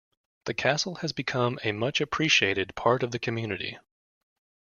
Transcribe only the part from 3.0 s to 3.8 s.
of the community.